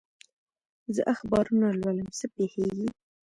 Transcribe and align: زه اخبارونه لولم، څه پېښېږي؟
زه 0.95 1.01
اخبارونه 1.13 1.67
لولم، 1.81 2.07
څه 2.17 2.25
پېښېږي؟ 2.35 2.87